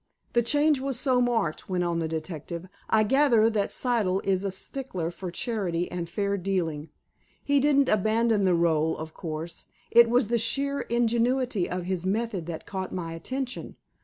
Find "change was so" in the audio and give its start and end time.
0.41-1.21